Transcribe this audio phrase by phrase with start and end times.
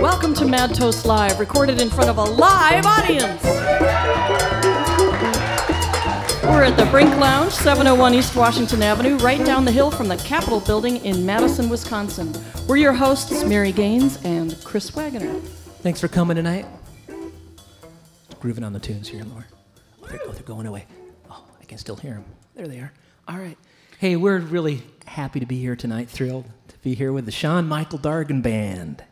[0.00, 3.42] Welcome to Mad Toast Live, recorded in front of a live audience.
[6.44, 10.16] We're at the Brink Lounge, 701 East Washington Avenue, right down the hill from the
[10.16, 12.32] Capitol Building in Madison, Wisconsin.
[12.66, 15.34] We're your hosts, Mary Gaines and Chris Wagoner.
[15.82, 16.64] Thanks for coming tonight.
[18.40, 19.44] Grooving on the tunes here, Laura.
[20.02, 20.86] Oh, oh, they're going away.
[21.30, 22.24] Oh, I can still hear them.
[22.56, 22.90] There they are.
[23.28, 23.58] All right.
[23.98, 27.68] Hey, we're really happy to be here tonight, thrilled to be here with the Sean
[27.68, 29.04] Michael Dargan Band.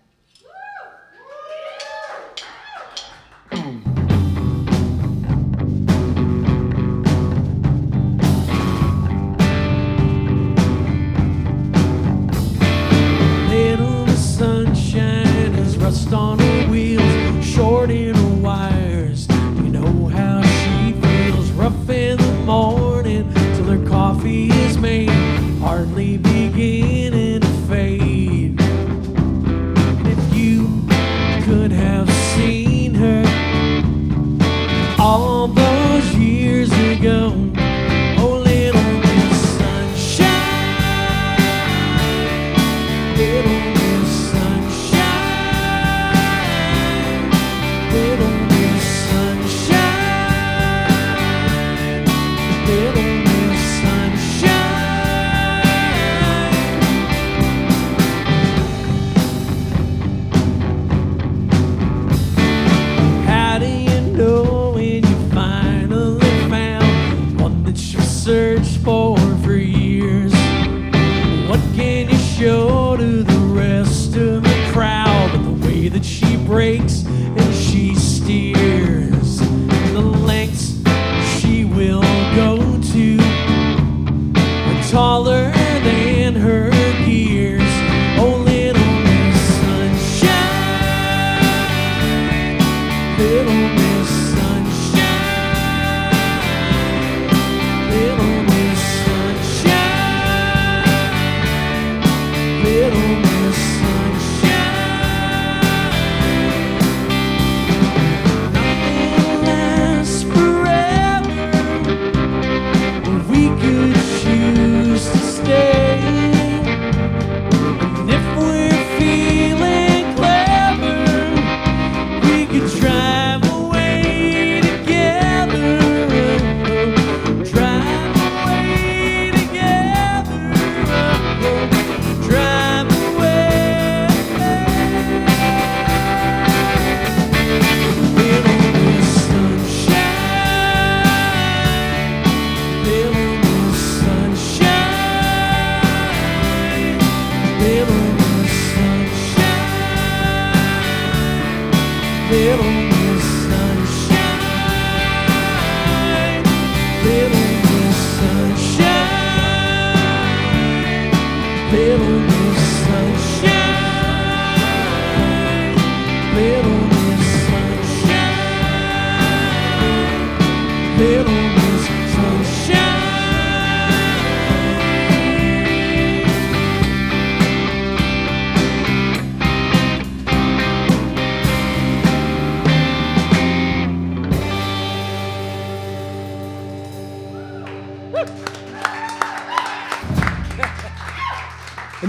[152.34, 153.03] Little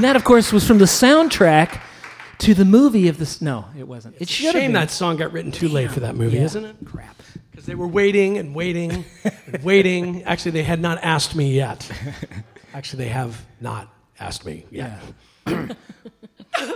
[0.05, 1.81] that, of course, was from the soundtrack
[2.39, 3.41] to the movie of this.
[3.41, 4.15] No, it wasn't.
[4.19, 6.43] It should Shame that song got written too late for that movie, Yeah.
[6.43, 6.75] isn't it?
[6.85, 7.21] Crap.
[7.51, 10.23] Because they were waiting and waiting and waiting.
[10.23, 11.89] Actually, they had not asked me yet.
[12.73, 13.87] Actually, they have not
[14.19, 14.99] asked me yet.
[15.47, 15.67] Yeah.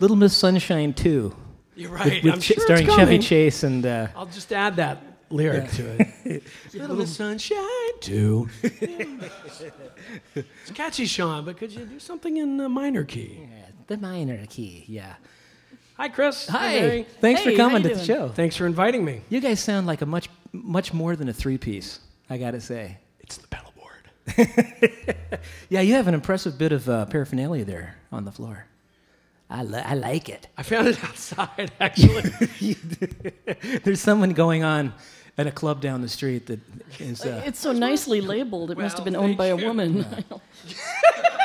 [0.00, 1.34] Little Miss Sunshine 2.
[1.76, 2.22] You're right.
[2.22, 3.18] with I'm Ch- sure it's starring Chevy.
[3.18, 3.84] Chase and.
[3.86, 5.00] Uh, I'll just add that
[5.34, 6.42] lyric to it.
[6.74, 7.58] Little Miss Sunshine
[8.00, 8.48] too.
[8.62, 13.48] it's catchy, Sean, but could you do something in the minor key?
[13.86, 15.14] the minor key, yeah.
[15.98, 16.48] Hi, Chris.
[16.48, 16.80] Hi.
[16.80, 17.06] Mary.
[17.20, 18.28] Thanks Hey, for coming you to the show.
[18.30, 19.20] Thanks for inviting me.
[19.28, 22.00] You guys sound like a much, much more than a three piece,
[22.30, 22.96] I gotta say.
[23.20, 24.36] It's the pedal board.
[25.68, 28.66] Yeah, you have an impressive bit of uh, paraphernalia there on the floor.
[29.50, 30.46] I, li- I like it.
[30.56, 32.22] I found it outside, actually.
[33.84, 34.94] There's someone going on
[35.36, 36.60] at a club down the street that
[36.98, 37.24] is.
[37.24, 38.70] Uh, It's so nicely labeled.
[38.70, 39.66] It must have been owned by a thank you.
[39.68, 40.06] woman.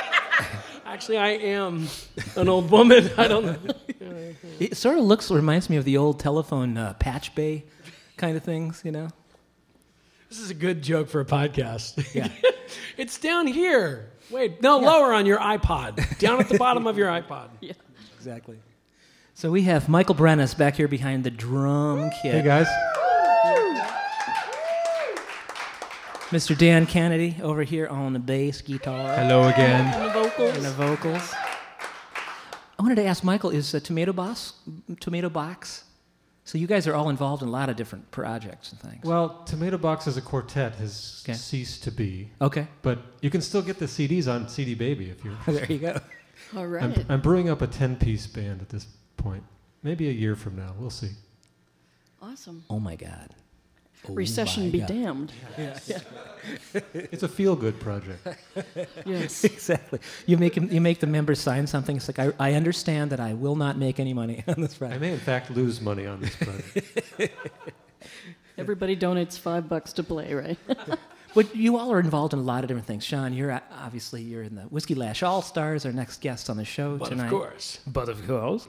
[0.85, 1.87] actually, I am
[2.35, 3.09] an old woman.
[3.17, 3.73] I don't know.
[4.59, 7.65] it sort of looks, reminds me of the old telephone uh, patch bay
[8.17, 9.09] kind of things, you know?
[10.29, 12.13] This is a good joke for a podcast.
[12.13, 12.29] Yeah.
[12.97, 14.11] it's down here.
[14.29, 16.19] Wait, no, lower on your iPod.
[16.19, 17.49] Down at the bottom of your iPod.
[17.61, 17.73] Yeah.
[18.17, 18.57] Exactly.
[19.33, 22.33] So we have Michael Brennis back here behind the drum kit.
[22.35, 22.67] Hey guys.
[26.29, 26.55] Mr.
[26.57, 29.85] Dan Kennedy over here on the bass guitar Hello again.
[29.93, 30.55] And the vocals.
[30.55, 31.33] and the vocals.
[32.77, 34.53] I wanted to ask Michael, is uh, Tomato Box
[34.99, 35.85] Tomato Box?
[36.45, 39.03] So you guys are all involved in a lot of different projects and things.
[39.03, 41.33] Well, Tomato Box as a quartet has Okay.
[41.37, 45.23] ceased to be, okay, but you can still get the CDs on CD Baby if
[45.25, 45.35] you.
[45.47, 45.99] there you go.
[46.55, 46.83] All right.
[46.83, 48.87] I'm, I'm brewing up a 10-piece band at this
[49.17, 49.43] point.
[49.83, 51.11] Maybe a year from now, we'll see.
[52.21, 52.63] awesome.
[52.69, 53.35] Oh my God.
[54.07, 54.87] Oh Recession my be God.
[54.87, 55.33] damned.
[56.93, 58.25] It's a feel-good project.
[59.05, 59.43] Yes.
[59.53, 59.99] Exactly.
[60.25, 61.97] You make 'em- you make the members sign something.
[61.97, 64.97] It's like I, I understand that I will not make any money on this project.
[64.97, 67.31] I may, in fact, lose money on this project.
[68.57, 70.57] Everybody donates five bucks to play, right?
[71.35, 73.03] But you all are involved in a lot of different things.
[73.05, 76.57] Sean, you're uh, obviously you're in the Whiskey Lash All Stars, our next guest on
[76.57, 77.25] the show But tonight.
[77.25, 77.79] of course.
[77.85, 78.67] But of course.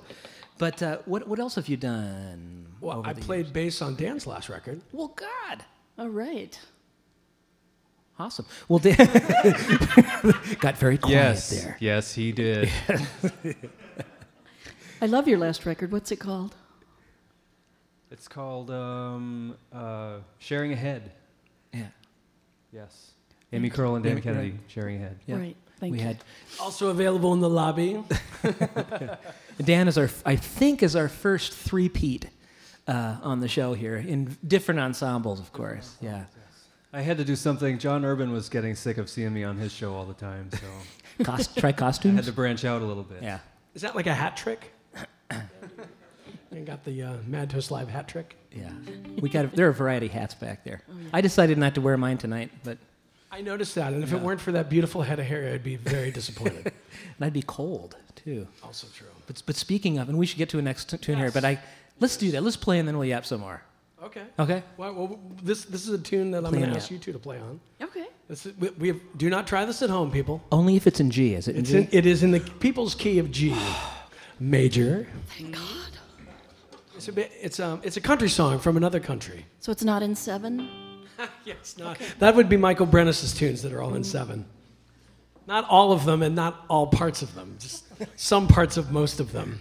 [0.61, 2.67] But uh, what what else have you done?
[2.83, 4.83] Well, I the played bass on Dan's last record.
[4.93, 5.65] Well, God,
[5.99, 6.59] All right.
[8.19, 8.45] awesome.
[8.69, 8.97] Well, Dan
[10.61, 11.77] got very quiet Yes, there.
[11.81, 12.71] yes, he did.
[15.03, 15.93] I love your last record.
[15.93, 16.55] What's it called?
[18.11, 21.13] it's called um, uh, Sharing Ahead.
[21.73, 21.87] Yeah.
[22.73, 23.13] Yes.
[23.53, 24.61] Amy Curl and Dan Right, Kennedy right.
[24.69, 25.19] sharing ahead.
[25.27, 25.37] Yeah.
[25.39, 25.57] Right.
[25.79, 26.05] Thank we you.
[26.05, 26.19] had
[26.61, 28.03] Also available in the lobby.
[29.65, 32.29] Dan is our I think is our first three-peat
[32.87, 35.97] uh, on the show here in different ensembles, of course.
[36.01, 36.25] Yeah.
[36.93, 37.79] I had to do something.
[37.79, 40.67] John Urban was getting sick of seeing me on his show all the time, so
[41.25, 42.15] Cost, try costumes.
[42.15, 43.23] I had to branch out a little bit.
[43.23, 43.39] Yeah.
[43.75, 44.73] Is that like a hat trick?
[46.51, 48.37] you got the uh, Mad Toast Live hat trick?
[48.51, 48.71] Yeah.
[49.21, 50.83] We got there are a variety of hats back there.
[51.13, 52.79] I decided not to wear mine tonight, but
[53.31, 55.77] I noticed that, and if it weren't for that beautiful head of hair, I'd be
[55.77, 56.67] very disappointed.
[57.17, 58.49] and I'd be cold too.
[58.65, 59.07] also true.
[59.31, 61.31] But but speaking of, and we should get to a next t- tune here.
[61.31, 61.61] But I
[62.01, 62.43] let's do that.
[62.43, 63.63] Let's play and then we'll yap some more.
[64.03, 64.25] Okay.
[64.41, 64.65] Okay.
[64.77, 66.91] Well, well, this this is a tune that I'm going to ask out.
[66.91, 67.61] you two to play on.
[67.81, 68.07] Okay.
[68.27, 70.43] This is, we, we have, do not try this at home, people.
[70.51, 71.35] Only if it's in G.
[71.35, 71.77] Is it in It's G?
[71.79, 73.57] in, it is in the people's key of G,
[74.41, 75.07] major.
[75.39, 75.93] Thank God.
[76.97, 79.47] It's a bit, it's um it's a country song from another country.
[79.61, 80.69] So it's not in seven?
[81.45, 84.45] Yes, not that would be Michael Brennis's tunes that are all in seven.
[85.51, 87.57] Not all of them, and not all parts of them.
[87.59, 87.83] Just
[88.15, 89.61] some parts of most of them.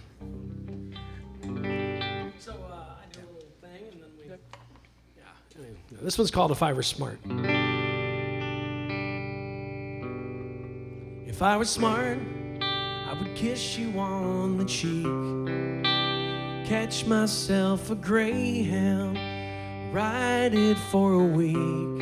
[2.38, 4.28] So uh, I do a little thing, and then we.
[4.28, 5.24] Yeah.
[5.58, 7.18] anyway, This one's called "If I Were Smart."
[11.26, 12.18] If I were smart,
[12.62, 15.04] I would kiss you on the cheek.
[16.68, 19.16] Catch myself a greyhound,
[19.92, 22.00] ride it for a week.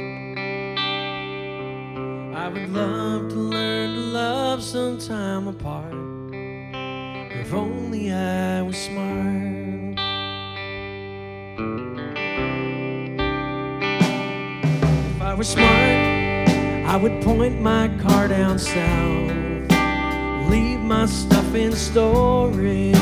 [2.37, 3.58] I would love to
[4.59, 5.93] love sometime apart.
[6.33, 9.95] If only I was smart.
[15.15, 16.49] If I were smart,
[16.89, 19.31] I would point my car down south.
[20.51, 22.97] Leave my stuff in storage.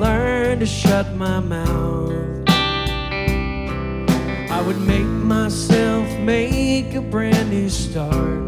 [0.00, 2.44] Learn to shut my mouth.
[4.50, 8.47] I would make myself make a brand new start.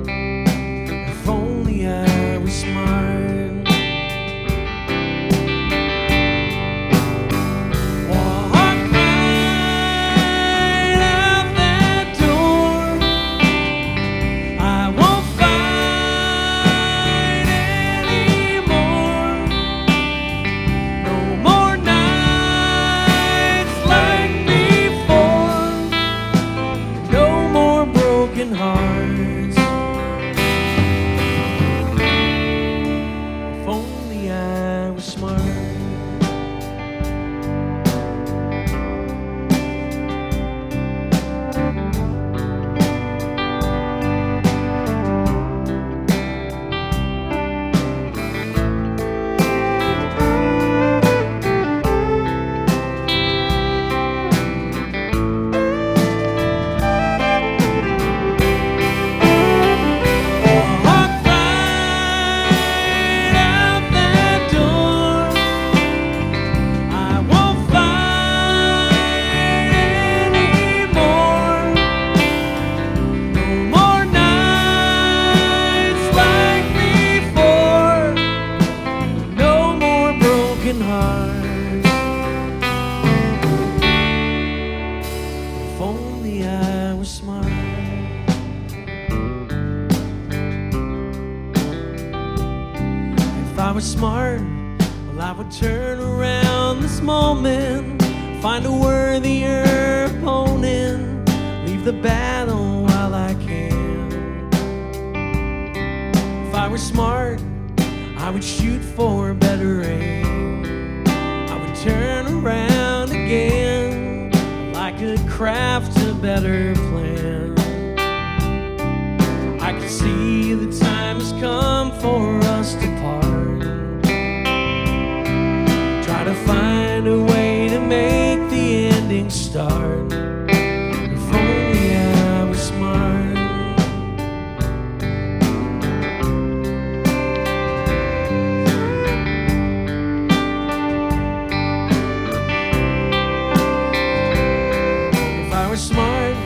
[145.76, 146.36] Smart,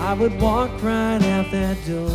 [0.00, 2.08] I would walk right out that door.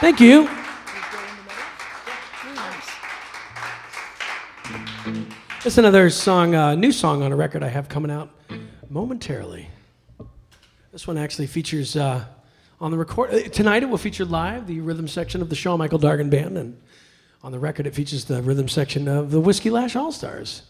[0.00, 0.48] Thank you.
[5.64, 8.30] It's another song, uh, new song on a record I have coming out
[8.90, 9.68] momentarily.
[10.92, 12.24] This one actually features uh,
[12.80, 13.82] on the record uh, tonight.
[13.82, 16.80] It will feature live the rhythm section of the Sean Michael Dargan Band, and
[17.42, 20.62] on the record it features the rhythm section of the Whiskey Lash All Stars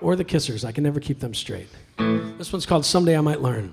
[0.00, 0.64] or the Kissers.
[0.64, 1.68] I can never keep them straight.
[1.96, 3.72] This one's called "Someday I Might Learn."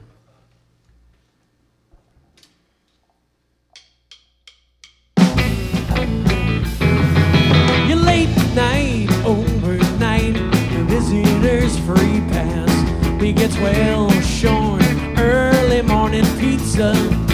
[7.88, 10.36] You're late night, overnight,
[10.88, 13.22] visitor's free pass.
[13.22, 14.84] We well shorn,
[15.18, 17.27] early morning pizza.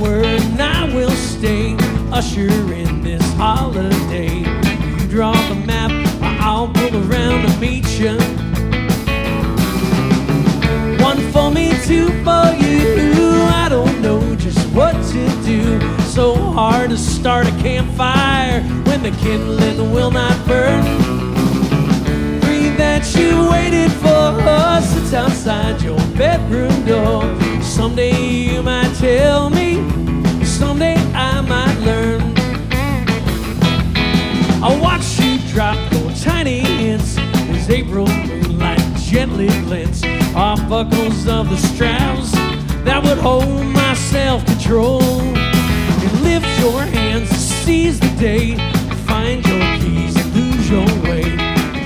[0.00, 1.76] Word and I will stay.
[2.12, 4.38] Usher in this holiday.
[4.38, 5.90] You draw the map,
[6.40, 8.16] I'll pull around to meet you.
[11.02, 13.42] One for me, two for you.
[13.62, 15.80] I don't know just what to do.
[16.04, 20.82] So hard to start a campfire when the kindling will not burn.
[22.40, 27.51] Three that you waited for us, it's outside your bedroom door.
[27.72, 29.76] Someday you might tell me,
[30.44, 32.20] someday I might learn.
[34.62, 40.04] I watch you drop your tiny hints as April moonlight gently glints
[40.36, 42.32] off buckles of the straps
[42.84, 45.00] that would hold my self control.
[45.02, 48.54] And lift your hands to seize the day,
[49.06, 51.22] find your keys and lose your way.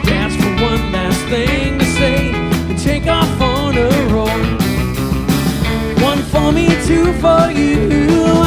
[0.02, 3.35] Dance for one last thing to say and take off
[6.46, 7.88] for me, two for you.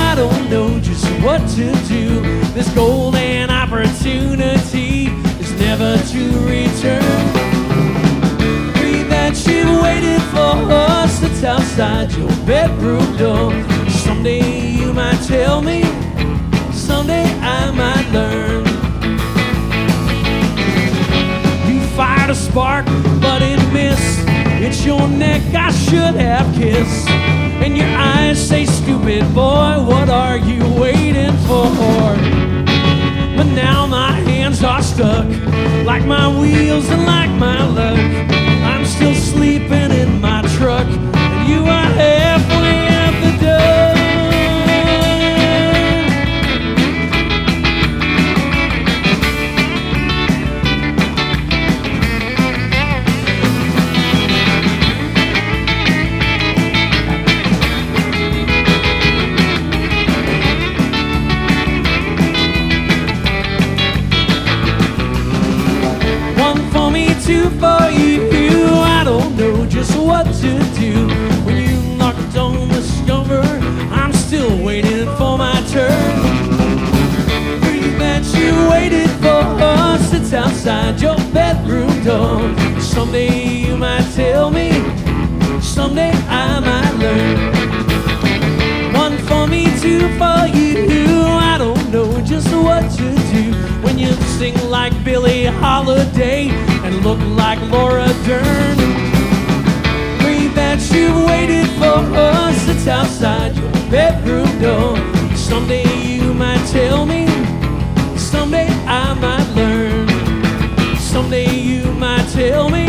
[0.09, 2.21] I don't know just what to do.
[2.53, 5.07] This golden opportunity
[5.43, 7.23] is never to return.
[8.75, 13.51] Three that you waited for us outside your bedroom door.
[13.89, 15.83] Someday you might tell me,
[16.71, 18.65] someday I might learn.
[21.69, 22.85] You fired a spark,
[23.19, 24.19] but it missed.
[24.61, 27.38] It's your neck I should have kissed.
[27.69, 31.69] And your eyes say, stupid boy, what are you waiting for?
[33.37, 35.27] But now my hands are stuck,
[35.85, 37.99] like my wheels and like my luck.
[38.65, 42.38] I'm still sleeping in my truck, and you are halfway
[67.29, 68.27] two for you.
[68.97, 70.51] I don't know just what to
[70.83, 70.93] do.
[71.45, 72.81] When you knocked on the
[73.17, 73.43] over,
[74.01, 76.15] I'm still waiting for my turn.
[77.61, 82.39] Three that you waited for us, it's outside your bedroom door.
[82.81, 83.33] Someday
[83.65, 84.69] you might tell me,
[85.61, 86.13] someday
[86.45, 87.37] I might learn.
[89.05, 91.21] One for me, two for you.
[91.53, 93.43] I don't know just what to do
[93.83, 96.68] when you sing like Billie Holiday
[97.09, 98.77] look like Laura Dern.
[100.19, 104.95] Three that you've waited for us, it's outside your bedroom door.
[105.35, 107.25] Someday you might tell me,
[108.15, 110.07] someday I might learn.
[110.99, 112.88] Someday you might tell me,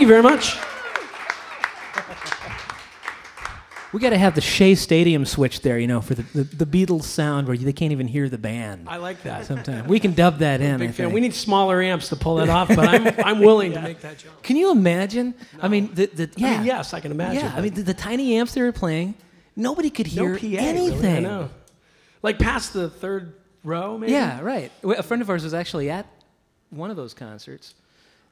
[0.00, 0.56] Thank you very much.
[3.92, 6.64] We got to have the Shea Stadium switch there, you know, for the, the, the
[6.64, 8.88] Beatles sound where they can't even hear the band.
[8.88, 9.44] I like that.
[9.44, 10.78] Sometimes we can dub that in.
[10.78, 11.12] Big fan.
[11.12, 14.16] We need smaller amps to pull that off, but I'm, I'm willing to make that
[14.16, 14.42] jump.
[14.42, 15.34] Can you imagine?
[15.60, 17.44] I mean, the, the yeah, I mean, yes, I can imagine.
[17.44, 17.52] yeah.
[17.54, 19.16] I mean, the, the tiny amps they were playing,
[19.54, 20.56] nobody could no hear PA, really.
[20.56, 21.26] anything.
[21.26, 21.50] I know.
[22.22, 24.12] Like past the third row, maybe?
[24.12, 24.72] Yeah, right.
[24.82, 26.06] A friend of ours was actually at
[26.70, 27.74] one of those concerts,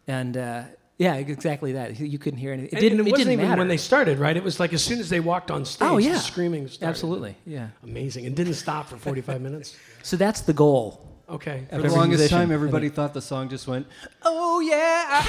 [0.07, 0.63] and uh,
[0.99, 1.99] yeah, exactly that.
[1.99, 2.77] You couldn't hear anything.
[2.77, 2.99] It didn't.
[2.99, 3.61] and it, it wasn't didn't even matter.
[3.61, 4.37] when they started, right?
[4.37, 6.91] It was like as soon as they walked on stage, Oh, the screaming started.
[6.91, 7.69] Absolutely, yeah.
[7.85, 8.25] Amazing.
[8.25, 9.77] It didn't stop for 45 minutes.
[10.03, 11.05] So that's the goal.
[11.31, 11.67] Okay.
[11.71, 13.87] For the longest musician, time, I everybody thought the song just went,
[14.23, 15.27] "Oh yeah,"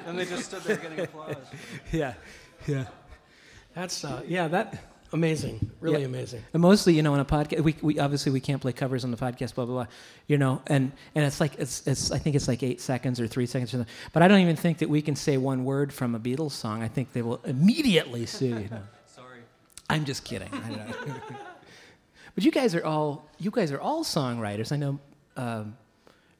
[0.06, 1.36] and they just stood there getting applause.
[1.92, 2.14] Yeah,
[2.66, 2.86] yeah.
[3.74, 5.70] That's, uh, yeah, that, amazing.
[5.80, 6.06] Really Yeah.
[6.06, 6.42] amazing.
[6.52, 9.10] And mostly, you know, in a podcast, we, we obviously we can't play covers on
[9.10, 9.86] the podcast, blah blah blah.
[10.26, 13.26] You know, and and it's like it's it's I think it's like eight seconds or
[13.26, 13.94] three seconds, or something.
[14.12, 16.82] but I don't even think that we can say one word from a Beatles song.
[16.82, 18.46] I think they will immediately sue.
[18.46, 18.82] You know.
[19.06, 19.40] Sorry.
[19.88, 20.48] I'm just kidding.
[20.52, 21.14] I don't know.
[22.34, 24.72] but you guys are all you guys are all songwriters.
[24.72, 24.98] I know,
[25.36, 25.76] um,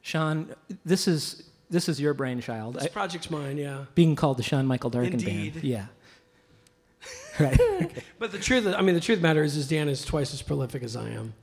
[0.01, 0.53] Sean.
[0.85, 2.75] This is this is your brainchild.
[2.75, 3.85] This I- project's mine, yeah.
[3.95, 5.53] being called the Sean Michael Dargan Indeed.
[5.53, 5.63] Band.
[5.63, 5.85] Yeah.
[7.39, 7.91] right.
[8.19, 10.33] But the truth, I mean, the truth of the matter is, is Dan is twice
[10.33, 11.33] as prolific as I am,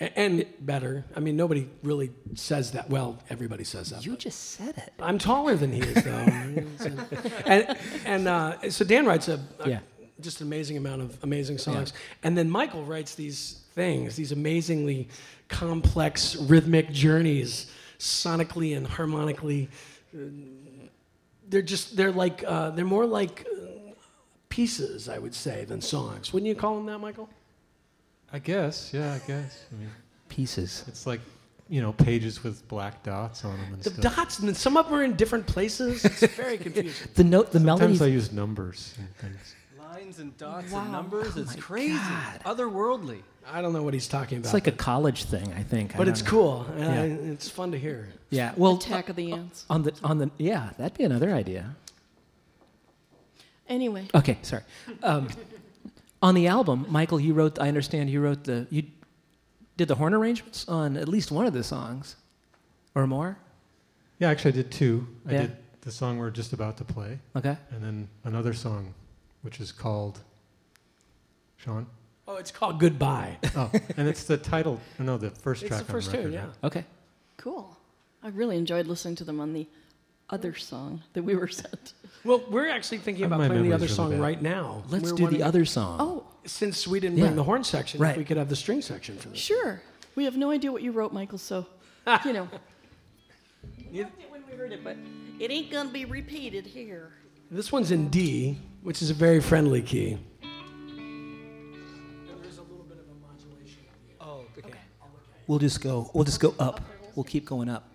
[0.00, 1.04] A- and better.
[1.14, 2.90] I mean, nobody really says that.
[2.90, 4.04] Well, everybody says that.
[4.04, 4.92] You but just said it.
[5.00, 6.10] I'm taller than he is, though.
[7.46, 9.78] and and uh, so Dan writes a, a Yeah.
[10.20, 15.08] just an amazing amount of amazing songs, and then Michael writes these things, these amazingly
[15.48, 19.68] complex rhythmic journeys, sonically and harmonically.
[21.48, 23.46] They're just they're like uh, they're more like
[24.60, 26.32] pieces, I would say, than songs.
[26.32, 27.28] Wouldn't you call them that, Michael?
[28.32, 29.66] I guess, yeah, I guess.
[29.70, 29.90] I mean,
[30.30, 30.82] Pieces.
[30.88, 31.20] it's like,
[31.68, 34.16] you know, pages with black dots on them and The stuff.
[34.16, 36.04] dots, and some of them are in different places.
[36.06, 37.08] It's very confusing.
[37.14, 38.02] The note, the Sometimes melodies.
[38.02, 39.54] I use numbers and things.
[39.78, 40.82] Lines and dots Wow.
[40.84, 41.32] and numbers.
[41.36, 42.40] Oh it's crazy, God.
[42.44, 43.20] otherworldly.
[43.46, 44.46] I don't know what he's talking about.
[44.48, 45.92] It's like a college thing, I think.
[45.92, 46.30] But don't it's know.
[46.30, 46.66] cool.
[46.78, 47.02] Yeah.
[47.02, 47.04] I-
[47.34, 48.08] it's fun to hear.
[48.30, 48.52] Yeah.
[48.56, 49.64] Well, Attack of the uh, Ants.
[49.70, 51.76] on the on the yeah, that'd be another idea.
[53.68, 54.62] Anyway, Okay, sorry.
[55.02, 55.28] Um,
[56.22, 57.58] on the album, Michael, you wrote.
[57.58, 58.84] I understand you wrote the you
[59.76, 62.16] did the horn arrangements on at least one of the songs,
[62.94, 63.36] or more.
[64.18, 65.06] Yeah, actually, I did two.
[65.28, 65.40] I Yeah.
[65.42, 67.56] did the song we're just about to play, Okay.
[67.70, 68.94] and then another song,
[69.42, 70.20] which is called
[71.56, 71.86] Sean.
[72.28, 73.38] Oh, it's called Goodbye.
[73.54, 74.80] Oh, and it's the title.
[74.98, 76.30] No, the first it's track It's the first on the record.
[76.30, 76.44] tune, yeah.
[76.46, 76.64] right?
[76.64, 76.84] Okay.
[77.36, 77.76] cool.
[78.22, 79.68] I really enjoyed listening to them on the
[80.30, 81.92] other song that we were sent.
[82.26, 84.20] Well, we're actually thinking Uh, about my playing the other really song bad.
[84.20, 84.82] right now.
[84.88, 85.96] Let's We're do wondering- the other song.
[86.00, 87.24] Oh, Since we didn't Yeah.
[87.24, 88.12] bring the horn section, Right.
[88.12, 89.38] if we could have the string section for this.
[89.38, 89.82] sure.
[90.14, 91.66] We have no idea what you wrote, Michael, so,
[92.24, 92.48] you know.
[93.92, 94.96] We loved it when we heard it, but
[95.40, 97.10] it ain't gonna be repeated here.
[97.50, 100.18] This one's in D, which is a very friendly key.
[104.20, 104.70] Oh, okay.
[105.46, 106.10] We'll just go.
[106.14, 106.80] We'll just go up.
[107.14, 107.88] We'll keep going up.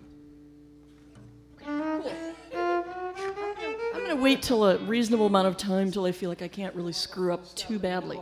[4.22, 7.34] Wait till a reasonable amount of time till I feel like I can't really screw
[7.34, 8.20] up too badly.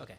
[0.00, 0.14] Okay.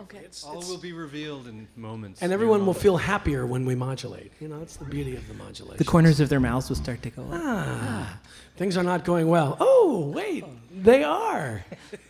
[0.00, 0.26] Okay.
[0.44, 2.22] All will be revealed in moments.
[2.22, 4.32] And everyone will feel happier when we modulate.
[4.40, 5.78] You know, that's the beauty of the modulation.
[5.78, 7.30] The corners of their mouths will start to go up.
[7.32, 8.20] Ah,
[8.56, 9.56] things are not going well.
[9.58, 11.64] Oh, wait, they are.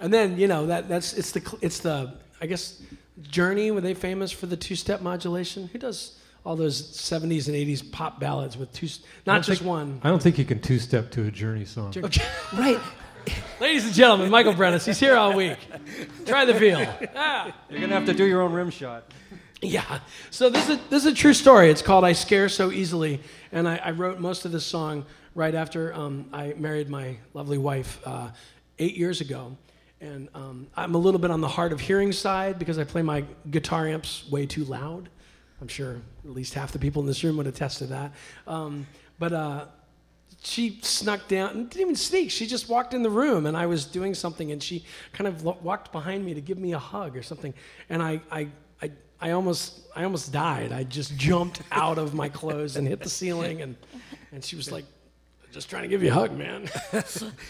[0.00, 2.82] and then you know that that's it's the it's the I guess
[3.22, 5.68] Journey were they famous for the two-step modulation?
[5.68, 8.88] Who does all those 70s and 80s pop ballads with two,
[9.26, 10.00] not just think- one.
[10.04, 11.92] I don't think you can two-step to a Journey song.
[12.56, 12.78] Right.
[13.60, 15.58] Ladies and gentlemen, Michael Brennis, he's here all week.
[16.24, 16.86] Try the feel.
[17.16, 17.52] Ah.
[17.68, 19.12] You're gonna have to do your own rim shot.
[19.60, 19.98] Yeah.
[20.30, 21.68] So this is this is a true story.
[21.68, 25.04] It's called "I Scare So Easily," and I, I wrote most of this song
[25.34, 28.30] right after um, I married my lovely wife uh,
[28.78, 29.56] eight years ago.
[30.00, 33.02] And um, I'm a little bit on the hard of hearing side because I play
[33.02, 35.08] my guitar amps way too loud.
[35.60, 38.12] I'm sure at least half the people in this room would attest to that.
[38.46, 38.86] Um,
[39.18, 39.64] but uh,
[40.42, 42.30] she snuck down and didn't even sneak.
[42.30, 45.44] She just walked in the room and I was doing something and she kind of
[45.44, 47.54] lo- walked behind me to give me a hug or something.
[47.88, 48.48] And I, I,
[48.82, 48.90] I,
[49.20, 50.72] I almost, I almost died.
[50.72, 53.76] I just jumped out of my clothes and hit the ceiling and,
[54.32, 54.84] and she was like,
[55.52, 56.68] just trying to give you a hug, man.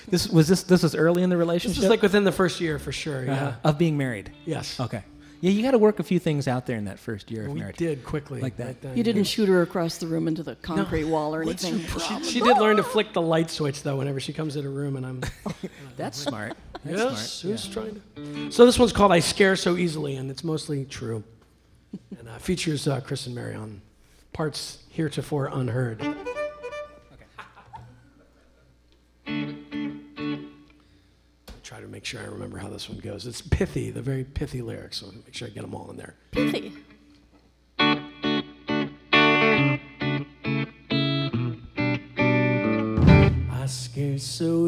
[0.09, 0.63] This was this.
[0.63, 1.75] This was early in the relationship.
[1.75, 3.25] this was like within the first year for sure.
[3.25, 3.47] Yeah.
[3.65, 4.31] Uh, of being married.
[4.45, 4.79] Yes.
[4.79, 5.03] Okay.
[5.41, 7.53] Yeah, you got to work a few things out there in that first year of
[7.53, 7.77] We marriage.
[7.77, 8.41] did quickly.
[8.41, 8.67] Like that.
[8.67, 8.97] right then.
[8.97, 11.81] You didn't shoot her across the room into the concrete wall or anything.
[11.81, 14.69] She, she did learn to flick the light switch though whenever she comes in a
[14.69, 15.23] room and I'm
[15.97, 16.57] That's smart.
[16.85, 17.53] That's yes, smart.
[17.53, 18.51] who's trying to?
[18.53, 21.23] So this one's called "I Scare So Easily" and it's mostly true,
[22.19, 23.81] and uh, features uh, Chris and Mary on
[24.33, 26.01] parts heretofore unheard.
[31.97, 33.27] Make sure I remember how this one goes.
[33.27, 36.15] It's pithy, the very pithy lyrics, so make sure I get them all in there.
[36.31, 36.75] Pithy.
[43.51, 44.67] I scare so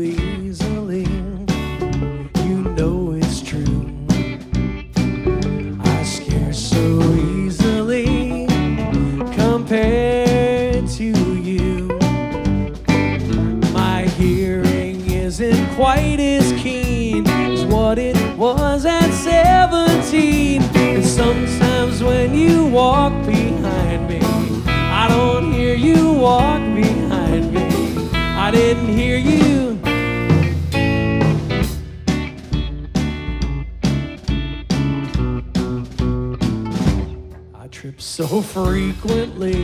[38.64, 39.57] frequently,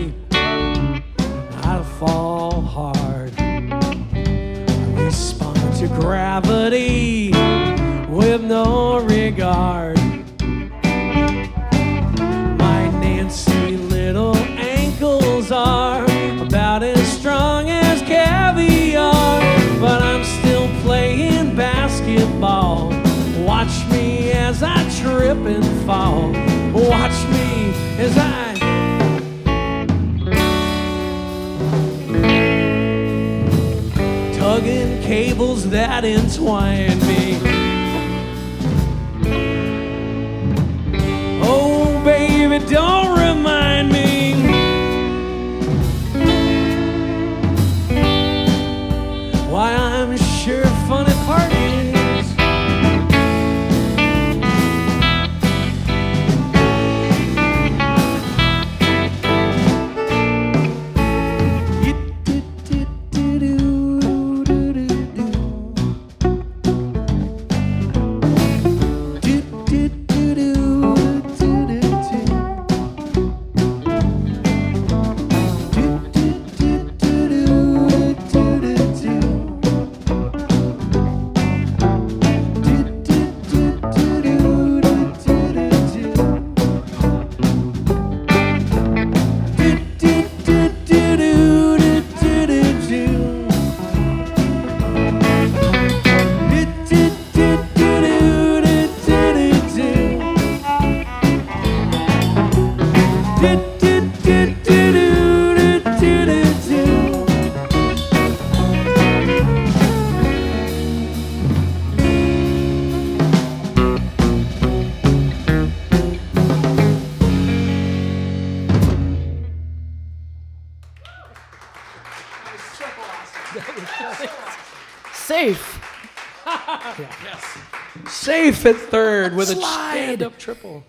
[128.65, 129.91] Safe at third with a Slide.
[129.93, 130.83] stand-up triple.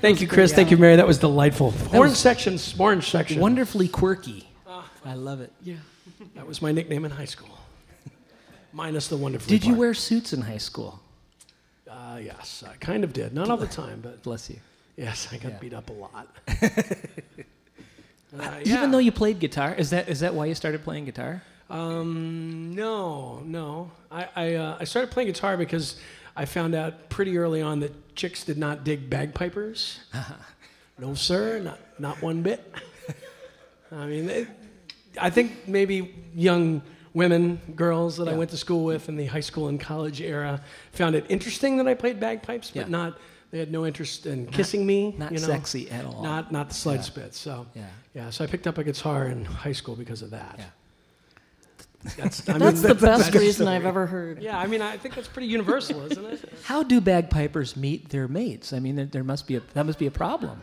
[0.00, 0.52] Thank you, Chris.
[0.52, 0.94] Thank you, Mary.
[0.94, 1.74] That was delightful.
[1.92, 3.40] Orange section, orange section.
[3.40, 4.48] Wonderfully quirky.
[5.04, 5.52] I love it.
[5.62, 5.76] Yeah,
[6.36, 7.58] that was my nickname in high school.
[8.72, 9.48] Minus the wonderful.
[9.48, 11.00] Did you wear suits in high school?
[11.90, 13.34] Uh, yes, I kind of did.
[13.34, 14.60] Not all the time, but Bless you.
[14.96, 15.58] yes, I got Yeah.
[15.58, 16.28] beat up a lot.
[18.38, 18.76] Uh, yeah.
[18.76, 21.42] Even though you played guitar, is that is that why you started playing guitar?
[21.70, 23.90] Um, no, no.
[24.12, 25.96] I I, uh, I started playing guitar because
[26.38, 29.98] I found out pretty early on that chicks did not dig bagpipers.
[30.98, 32.72] no, sir, not not one bit.
[33.90, 34.46] I mean, they,
[35.20, 36.80] I think maybe young
[37.12, 40.62] women, girls that I went to school with in the high school and college era
[40.92, 42.88] found it interesting that I played bagpipes, but Yeah.
[42.88, 43.18] not.
[43.50, 45.14] They had no interest in kissing me.
[45.18, 45.46] Not you know?
[45.46, 46.22] sexy at all.
[46.22, 47.00] Not not the slide Yeah.
[47.00, 47.34] spit.
[47.34, 47.86] So Yeah.
[48.14, 48.30] yeah.
[48.30, 50.60] So I picked up a guitar in high school because of that.
[52.04, 52.10] Yeah.
[52.16, 54.40] That's, I mean, That's the that's- best reason I've ever heard.
[54.40, 56.52] yeah, I mean, I think that's pretty universal, isn't it?
[56.64, 58.72] How do bagpipers meet their mates?
[58.72, 60.62] I mean, there, there must be a that must be a problem.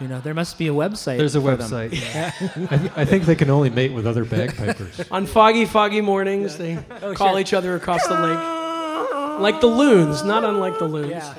[0.00, 1.18] You know, there must be a website.
[1.18, 1.68] There's a for them.
[1.70, 1.92] website.
[2.72, 5.00] I, th- I think they can only mate with other bagpipers.
[5.10, 9.40] On foggy, foggy mornings, they oh, call each other across the lake.
[9.40, 11.10] Like the loons, not unlike the loons.
[11.10, 11.34] Yeah.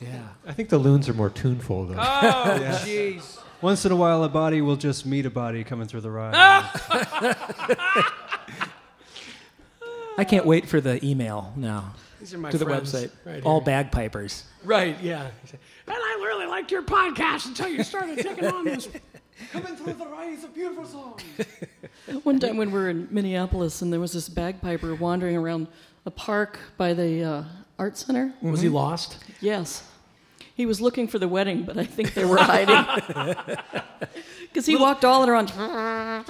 [0.00, 0.22] Yeah.
[0.46, 1.94] I think the loons are more tuneful though.
[1.98, 3.37] Oh, jeez.
[3.60, 6.34] Once in a while, a body will just meet a body coming through the ride.
[10.18, 13.10] I can't wait for the email now These are my to the friends website.
[13.24, 13.66] Right All here.
[13.66, 14.44] bagpipers.
[14.64, 15.30] Right, yeah.
[15.86, 18.88] And I really liked your podcast until you started taking on this.
[19.52, 21.20] Coming through the ride is a beautiful song.
[22.24, 25.68] One time when we were in Minneapolis and there was this bagpiper wandering around
[26.06, 27.44] a park by the uh,
[27.78, 28.32] art center.
[28.42, 29.24] Was he lost?
[29.40, 29.88] Yes.
[30.58, 33.36] He was looking for the wedding, but I think they were hiding.
[34.48, 35.52] Because he walked all around.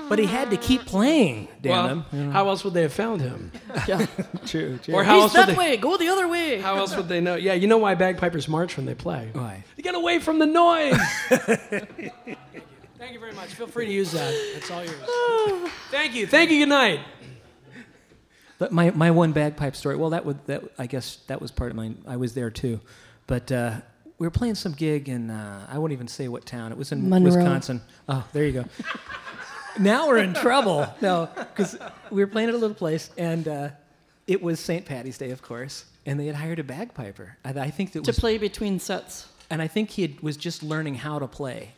[0.09, 2.31] But he had to keep playing, damn Well, him.
[2.33, 3.53] how else would they have found him?
[3.87, 4.07] Yeah.
[4.47, 4.93] True, true.
[4.95, 5.55] Or how He's else would that they?
[5.57, 5.77] way.
[5.77, 6.61] Go the other way.
[6.61, 7.37] How else would they know?
[7.37, 9.31] Yeah, you know why bagpipers march when they play?
[9.33, 9.63] Why?
[9.77, 10.99] To get away from the noise.
[11.29, 13.51] Thank you very much.
[13.55, 14.33] Feel free to use that.
[14.57, 15.71] It's all yours.
[15.93, 16.27] Thank you.
[16.27, 16.59] Thank you.
[16.59, 17.01] Good night.
[18.59, 19.95] But my, my one bagpipe story.
[19.97, 22.03] Well, that would that I guess that was part of mine.
[22.07, 22.81] I was there too,
[23.29, 23.77] but uh,
[24.19, 26.73] we were playing some gig in uh, I won't even say what town.
[26.73, 27.35] It was in Monroe.
[27.35, 27.81] Wisconsin.
[28.09, 28.65] Oh, there you go.
[29.79, 30.87] now we're in trouble.
[31.01, 31.77] No, because
[32.11, 33.69] we were playing at a little place, and uh,
[34.27, 34.85] it was St.
[34.85, 37.37] Patty's Day, of course, and they had hired a bagpiper.
[37.45, 39.27] I, I think that To was, play between sets.
[39.51, 41.71] and I think he had, was just learning how to play.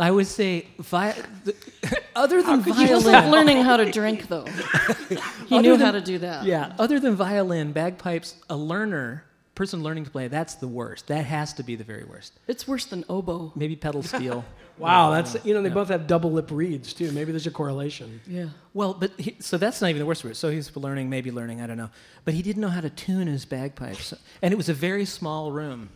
[0.00, 1.54] I would say, vi- the,
[2.16, 4.46] other than violin, He wasn't learning how to drink, though.
[5.46, 6.44] He Other knew than- how to do that.
[6.46, 9.22] Yeah, other than violin, bagpipes, a learner,
[9.54, 11.06] person learning to play, that's the worst.
[11.06, 12.32] That has to be the very worst.
[12.48, 13.52] It's worse than oboe.
[13.54, 14.44] Maybe pedal steel.
[14.76, 17.12] Wow, that's you know they both have double lip reeds too.
[17.12, 18.20] Maybe there's a correlation.
[18.26, 18.46] Yeah.
[18.72, 20.34] well, but he, so that's not even the worst of it.
[20.34, 21.90] So he's learning, maybe learning, I don't know.
[22.24, 24.12] But he didn't know how to tune his bagpipes.
[24.42, 25.90] And it was a very small room.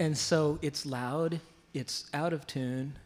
[0.00, 1.40] And so it's loud,
[1.74, 2.98] it's out of tune,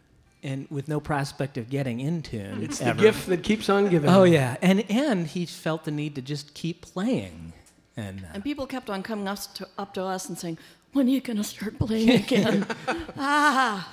[0.42, 2.62] and with no prospect of getting in tune.
[2.62, 2.94] It's ever.
[2.94, 4.10] the gift that keeps on giving.
[4.10, 4.56] Oh, yeah.
[4.62, 7.52] And, and he felt the need to just keep playing.
[7.96, 10.58] And, uh, And people kept on coming up to, up to us and saying,
[10.92, 12.66] when are you going to start playing again?
[13.18, 13.92] ah.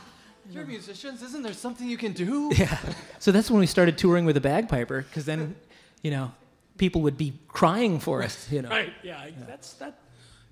[0.51, 1.21] You're musicians.
[1.21, 2.51] Isn't there something you can do?
[2.55, 2.77] Yeah.
[3.19, 5.55] So that's when we started touring with a bagpiper, because then,
[6.01, 6.31] you know,
[6.77, 8.51] people would be crying for us.
[8.51, 8.69] You know.
[8.69, 8.91] Right.
[9.03, 9.27] Yeah.
[9.47, 9.99] That's that.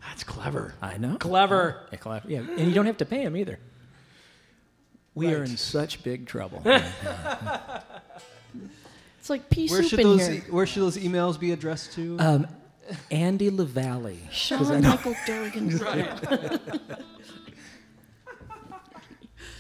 [0.08, 0.76] That's clever.
[0.82, 1.16] I know.
[1.18, 1.88] Clever.
[1.92, 2.30] Yeah, clever.
[2.30, 3.58] Yeah, and you don't have to pay them either.
[5.16, 6.62] We are in such big trouble.
[9.20, 10.36] It's like pea Where soup should in those here.
[10.48, 12.18] e- Where should those emails be addressed to?
[12.20, 12.48] um,
[13.12, 14.18] Andy LaValle.
[14.32, 15.70] Sean Michael Dargan.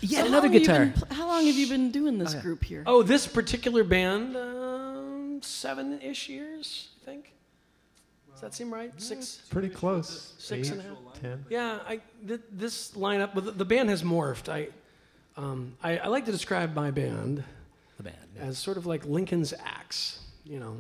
[0.01, 0.79] Yet So another how have you guitar.
[0.85, 2.41] been pl- how long have you been doing this yeah.
[2.41, 2.83] group here?
[2.85, 7.33] Oh, this particular band, um, seven-ish years, I think.
[8.31, 8.91] Does that seem right?
[9.01, 9.41] Six.
[9.49, 10.33] Pretty close.
[10.37, 10.97] Six Eight, and a half.
[11.19, 11.43] ten.
[11.49, 14.47] Yeah, I, th- this lineup, well, the, the band has morphed.
[14.47, 14.67] I,
[15.35, 17.43] um, I, I like to describe my band
[17.97, 18.15] The band.
[18.39, 20.19] as sort of like Lincoln's axe.
[20.45, 20.77] You know,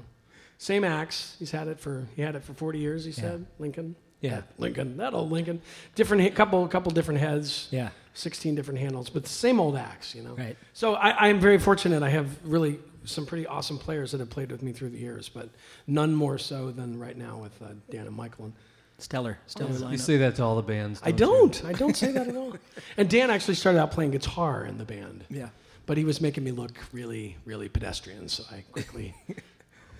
[0.57, 1.35] same axe.
[1.39, 3.05] He's had it for he had it for 40 years.
[3.05, 3.95] He said Lincoln.
[4.21, 4.37] Yeah.
[4.37, 4.97] That Lincoln.
[4.97, 5.61] That old Lincoln.
[5.95, 7.67] Different he- couple couple different heads.
[7.71, 7.89] Yeah.
[8.13, 10.15] 16 different handles, but the same old axe.
[10.15, 10.33] You know.
[10.33, 10.57] Right.
[10.73, 12.01] So I, I'm very fortunate.
[12.01, 15.29] I have really some pretty awesome players that have played with me through the years,
[15.29, 15.49] but
[15.85, 18.45] none more so than right now with uh, Dan and Michael.
[18.45, 18.53] And
[18.97, 19.37] Stellar.
[19.45, 19.99] Stellar You lineup.
[19.99, 20.99] say that to all the bands.
[21.03, 21.63] I don't.
[21.63, 22.55] I don't say that at all.
[22.97, 25.49] And Dan actually started out playing guitar in the band, yeah.
[25.85, 29.13] but he was making me look really, really pedestrian, so I quickly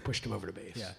[0.08, 0.76] pushed him over to bass.
[0.76, 0.92] Yeah.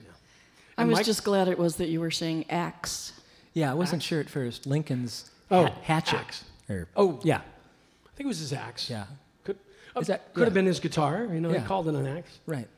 [0.77, 3.12] I was Mike- just glad it was that you were saying axe.
[3.55, 4.66] Yeah, I wasn't sure at first.
[4.66, 6.18] Lincoln's Oh, ha- hatchet.
[6.18, 6.44] axe.
[6.68, 7.38] Or, Oh, yeah.
[7.38, 8.90] I think it was his axe.
[8.90, 9.07] Yeah.
[9.44, 9.57] Could,
[9.97, 11.27] uh, Is that- could have been his guitar.
[11.33, 11.61] You know, Yeah.
[11.61, 12.38] he called it an axe.
[12.47, 12.68] Right.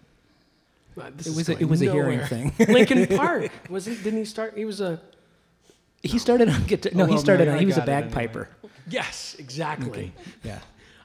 [0.95, 2.53] But this It is was a, it was a hearing thing.
[2.69, 3.97] Lincoln Park was he?
[3.97, 4.57] Didn't he start?
[4.57, 5.01] He was a
[6.03, 6.93] he started on guitar.
[6.95, 7.61] No, Oh, he started Mary, on.
[7.61, 8.11] He was a got it anyway.
[8.15, 8.49] bagpiper.
[8.89, 10.13] yes, exactly.
[10.45, 10.59] Yeah.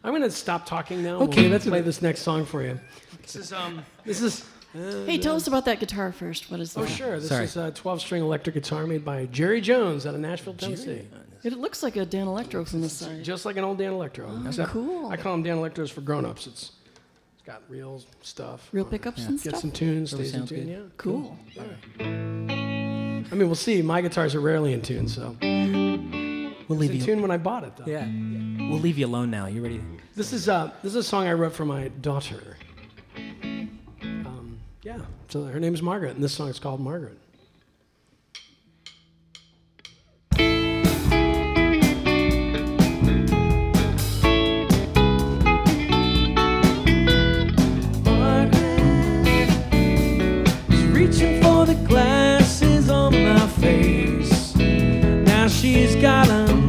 [0.03, 1.15] I'm going to stop talking now.
[1.21, 2.79] Okay, We'll that's play this next song for you.
[3.23, 3.83] This is um.
[4.05, 4.45] This is.
[5.05, 6.51] Hey, tell us about that guitar first.
[6.51, 6.81] What is that?
[6.81, 7.19] Oh sure.
[7.19, 7.45] This Sorry.
[7.45, 11.07] is a 12-string electric guitar made by Jerry Jones out of Nashville, Tennessee.
[11.43, 13.23] It looks like a Danelectro from the side.
[13.23, 14.45] Just like an old Danelectro.
[14.47, 15.07] except cool.
[15.09, 16.47] I call them Danelectros for grown-ups.
[16.47, 16.71] It's
[17.35, 18.67] it's got real stuff.
[18.71, 19.61] Real pickups and Get stuff.
[19.61, 20.59] some tunes, Really stays in tune.
[20.65, 20.67] good.
[20.69, 20.79] Yeah.
[20.97, 21.37] Cool.
[21.99, 22.03] I
[23.35, 23.81] mean, we'll see.
[23.81, 25.35] My guitars are rarely in tune, so
[26.67, 27.01] We'll leave in you.
[27.01, 27.85] In tune when I bought it, though.
[27.85, 28.05] Yeah.
[28.69, 29.45] We'll leave you alone now.
[29.45, 29.79] You ready?
[30.15, 32.57] This is uh, this is a song I wrote for my daughter.
[34.85, 34.99] Yeah.
[35.29, 37.17] So her name is Margaret, and this song is called Margaret.
[50.93, 54.55] Reaching for the glasses on my face.
[54.55, 56.64] Now she's got 'em.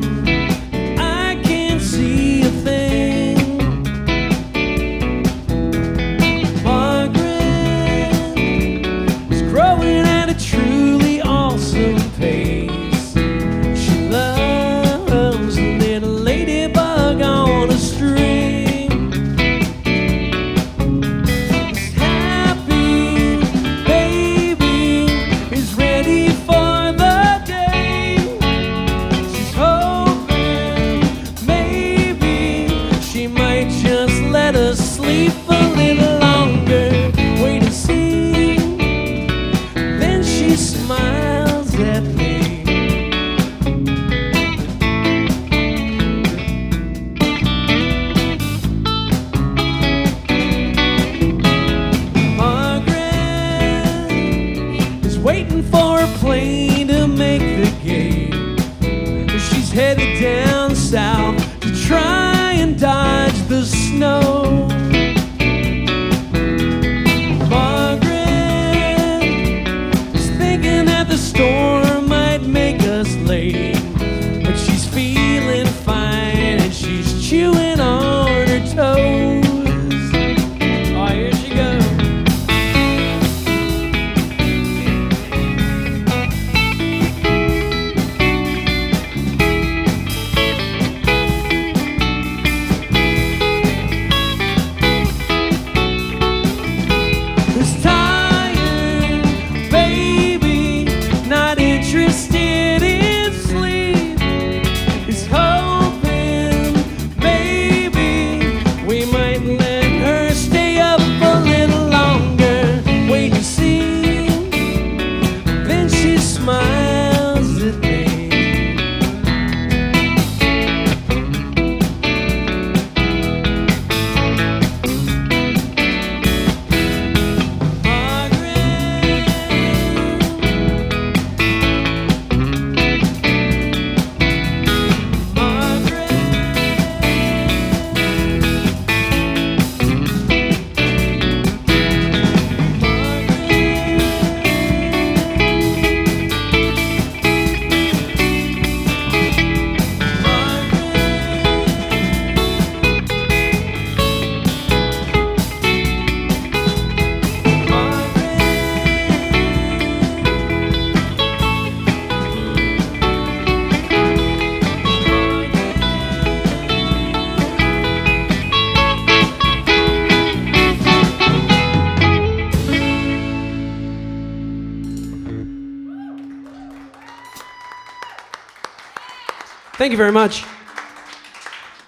[179.87, 180.43] Thank you very much.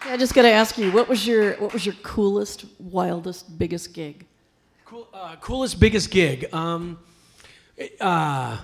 [0.04, 3.92] I just got to ask you, what was your what was your coolest, wildest, biggest
[3.92, 4.24] gig?
[4.84, 6.46] Cool, uh, coolest, biggest gig.
[6.54, 7.00] Um,
[8.00, 8.58] uh,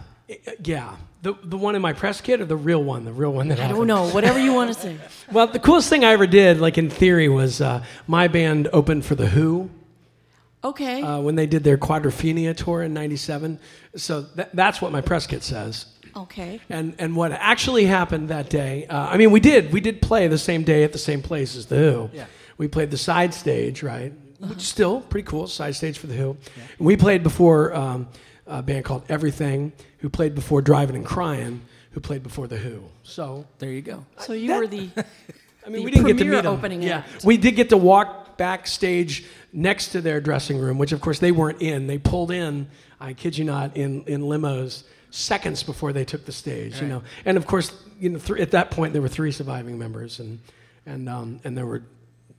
[0.62, 3.48] yeah, the the one in my press kit or the real one, the real one
[3.48, 4.96] that I don't know, whatever you want to say.
[5.32, 9.04] Well, the coolest thing I ever did, like in theory, was uh, my band opened
[9.04, 9.68] for the Who
[10.62, 11.02] Okay.
[11.02, 13.58] uh, when they did their Quadrophenia tour in '97.
[13.96, 15.86] So tha- that's what my press kit says.
[16.16, 16.60] Okay.
[16.68, 18.86] And and what actually happened that day?
[18.86, 21.56] Uh, I mean, we did we did play the same day at the same place
[21.56, 22.10] as the Who.
[22.12, 22.26] Yeah.
[22.56, 24.12] We played the side stage, right?
[24.38, 26.36] Which is still pretty cool, side stage for the Who.
[26.78, 28.08] And we played before um,
[28.46, 32.82] a band called Everything, who played before Drivin' N' Cryin', who played before the Who.
[33.02, 34.04] So There you go.
[34.18, 34.90] So you that- were the
[35.66, 36.46] I mean, we didn't get to meet them.
[36.46, 37.24] opening yeah, act.
[37.24, 41.32] we did get to walk backstage next to their dressing room, which of course they
[41.32, 41.86] weren't in.
[41.86, 42.68] They pulled in,
[43.00, 44.82] I kid you not, in in limos
[45.14, 46.80] seconds before they took the stage.
[46.80, 49.78] You know, and of course, you know, th- at that point there were three surviving
[49.78, 50.40] members, and
[50.86, 51.82] and um, and there were.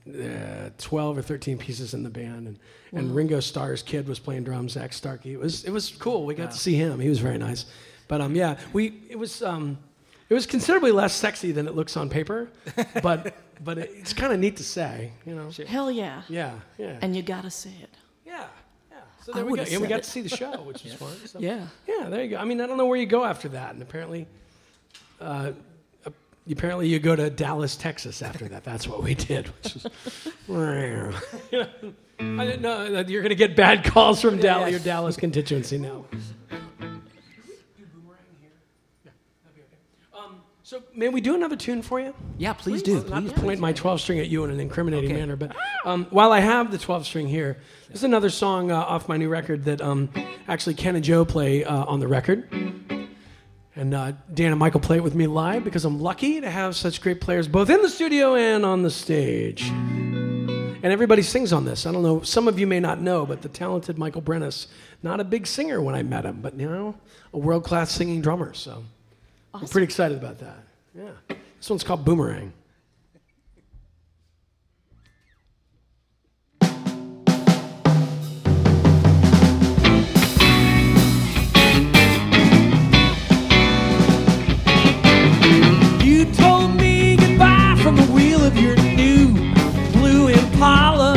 [0.07, 2.59] Uh, 12 or 13 pieces in the band and,
[2.91, 6.35] and Ringo Starr's kid was playing drums Zak Starkey it was it was cool we
[6.35, 7.65] got to see him he was very nice
[8.07, 9.79] but um yeah we it was um
[10.29, 12.49] it was considerably less sexy than it looks on paper,
[13.01, 13.33] but
[13.63, 15.49] but it's kind of neat to say, you know.
[15.67, 16.23] hell yeah.
[16.27, 17.89] Yeah, yeah, And you got to say it.
[18.25, 18.45] yeah,
[19.27, 19.33] yeah.
[19.33, 19.63] So I we go.
[19.63, 20.03] And we got it.
[20.03, 21.13] to see the show, which was fun.
[21.25, 21.67] So, Yeah.
[21.87, 22.09] yeah.
[22.09, 22.37] There you go.
[22.37, 24.27] I mean, I don't know where you go after that, and apparently,
[25.19, 25.51] uh,
[26.49, 28.63] apparently you go to Dallas, Texas after that.
[28.63, 29.47] That's what we did.
[29.47, 29.85] Which is,
[32.17, 35.77] I didn't know that you're going to get bad calls from Dallas, your Dallas constituency
[35.77, 36.05] now.
[40.65, 42.15] So, may we do another tune for you?
[42.39, 42.95] Yeah, please do.
[43.07, 45.19] Not Please, point my 12 string at you in an incriminating Okay.
[45.19, 49.07] manner, but um, while I have the 12 string here, there's another song uh, off
[49.07, 50.09] my new record that um,
[50.47, 52.51] actually Ken and Joe play uh, on the record.
[53.75, 56.75] And uh, Dan and Michael play it with me live because I'm lucky to have
[56.75, 59.69] such great players both in the studio and on the stage.
[59.69, 61.85] And everybody sings on this.
[61.85, 64.65] I don't know, some of you may not know, but the talented Michael Brennis,
[65.03, 66.95] not a big singer when I met him, but you know,
[67.33, 68.55] a world class singing drummer.
[68.55, 68.83] So
[69.61, 70.57] I'm pretty excited about that.
[70.93, 71.35] Yeah.
[71.57, 72.51] This one's called Boomerang.
[86.03, 89.33] You told me goodbye from the wheel of your new
[89.93, 91.13] blue Impala.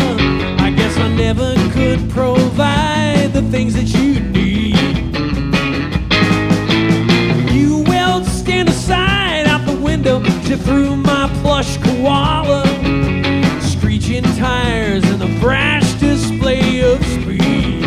[0.60, 4.07] I guess I never could provide the things that you
[10.58, 12.64] through my plush koala.
[13.60, 17.82] Screeching tires and a brash display of speed.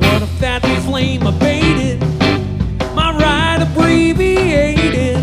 [0.00, 2.00] What if that flame abated?
[2.94, 5.18] My ride abbreviated.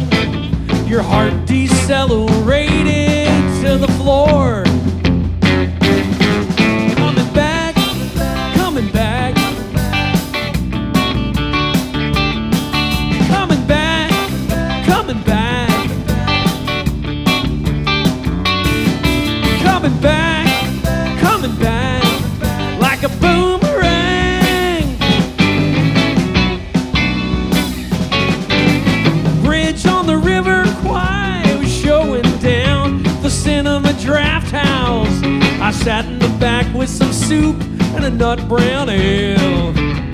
[0.88, 2.30] Your heart decelerated
[35.84, 37.59] sat in the back with some soup
[37.95, 40.11] and a nut brown ale.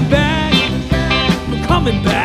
[0.00, 2.19] Coming back, I'm coming back.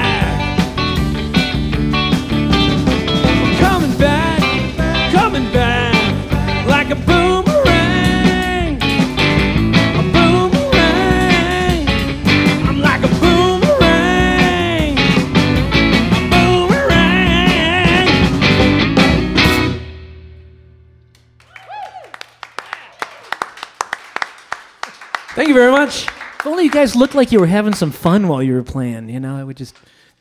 [26.85, 29.09] Guys looked like you were having some fun while you were playing.
[29.09, 29.75] You know, it would just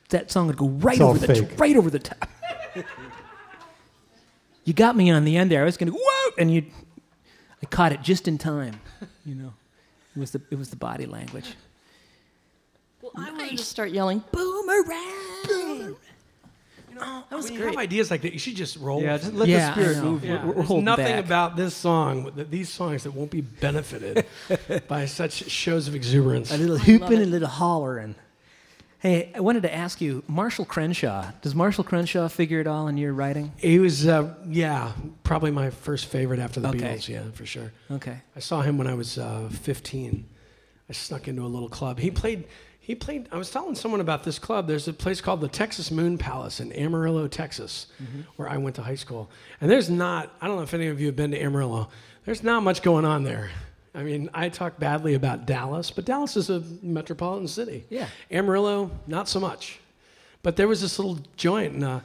[0.09, 1.59] that song would go right It's over the fake.
[1.61, 2.29] right over the top.
[4.65, 5.63] you got me on the end there.
[5.63, 6.65] I was going to whoa, and you,
[7.63, 8.81] I caught it just in time.
[9.27, 9.53] You know,
[10.17, 11.55] it was the it was the body language.
[13.03, 15.97] Well, I wanted to start yelling, boomerang!
[16.99, 19.03] That was when you have ideas like that, you should just roll.
[19.03, 20.25] Yeah, just let Yeah, the spirit move.
[20.25, 21.25] Yeah, We're- we're there's nothing back.
[21.25, 24.25] about this song, th- these songs that won't be benefited
[24.89, 26.53] by such shows of exuberance.
[26.53, 28.15] A little hooping, and a little hollering.
[29.01, 31.31] Hey, I wanted to ask you, Marshall Crenshaw.
[31.43, 33.53] Does Marshall Crenshaw figure it all in your writing?
[33.59, 34.93] He was, uh, yeah,
[35.25, 36.79] probably my first favorite after the Okay.
[36.79, 37.09] Beatles.
[37.09, 37.71] Yeah, for sure.
[37.91, 38.17] Okay.
[38.35, 40.25] I saw him when I was uh, 15.
[40.89, 41.99] I snuck into a little club.
[41.99, 42.45] He played.
[42.87, 43.29] He played.
[43.33, 44.69] I was telling someone about this club.
[44.69, 47.87] There's a place called the Texas Moon Palace in Amarillo, Texas,
[48.37, 49.31] where I went to high school.
[49.63, 50.31] And there's not.
[50.39, 51.89] I don't know if any of you have been to Amarillo.
[52.27, 53.51] There's not much going on there.
[53.95, 57.87] I mean, I talk badly about Dallas, but Dallas is a metropolitan city.
[57.89, 58.09] Yeah.
[58.31, 59.81] Amarillo, not so much.
[60.43, 62.01] But there was this little joint, and uh,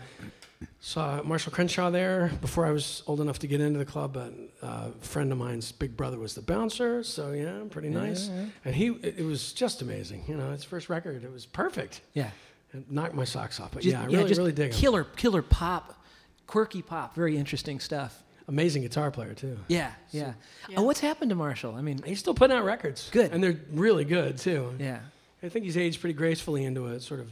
[0.79, 4.13] saw Marshall Crenshaw there before I was old enough to get into the club.
[4.13, 8.29] But uh, a friend of mine's big brother was the bouncer, so yeah, pretty nice.
[8.65, 10.25] And he, it, it was just amazing.
[10.27, 12.01] You know, his first record, it was perfect.
[12.13, 12.31] Yeah.
[12.73, 13.71] It knocked my socks off.
[13.71, 14.79] But Just- yeah, I really, just really dig him.
[14.79, 16.03] killer, killer pop,
[16.45, 18.21] quirky pop, very interesting stuff.
[18.47, 19.57] Amazing guitar player too.
[19.67, 20.33] Yeah, yeah.
[20.75, 21.75] Oh, what's happened to Marshall?
[21.75, 23.09] I mean, He's still putting out records.
[23.11, 23.31] Good.
[23.31, 24.73] and they're really good too.
[24.79, 24.99] yeah.
[25.41, 27.31] I think he's aged pretty gracefully into a sort of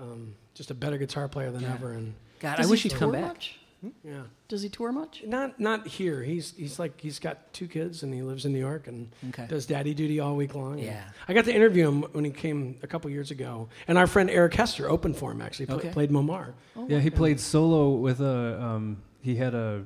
[0.00, 1.74] um, just a better guitar player than Yeah.
[1.74, 1.92] ever.
[1.92, 2.14] And
[2.50, 3.34] God, Does I wish he he'd come tour back.
[3.34, 3.58] Much?
[4.02, 5.22] yeah, Does he tour much?
[5.26, 6.22] not not here.
[6.22, 9.46] He's he's like he's got two kids and he lives in New York and Okay.
[9.46, 10.78] does daddy duty all week long.
[10.78, 11.04] Yeah.
[11.28, 14.30] I got to interview him when he came a couple years ago, and our friend
[14.30, 15.40] Eric Hester opened for him.
[15.42, 15.90] Actually, pla- Okay.
[15.90, 16.54] played Momar.
[16.88, 18.60] Yeah, he played solo with a.
[18.62, 19.84] Um, he had a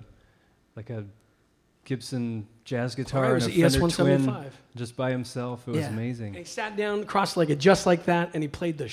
[0.77, 1.05] like a
[1.85, 4.35] Gibson jazz guitar it and a an ES Fender 175.
[4.43, 5.67] Twin just by himself.
[5.67, 5.87] It was Yeah.
[5.87, 6.35] And amazing.
[6.35, 8.89] he sat down cross-legged just like that, and he played the